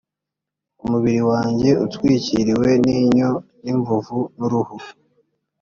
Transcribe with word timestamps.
umubiri 0.83 1.21
wanjye 1.31 1.69
utwikiriwe 1.85 2.69
n 2.83 2.85
inyo 2.99 3.31
n 3.63 3.65
imvuvu 3.73 4.17
uruhu 4.43 4.75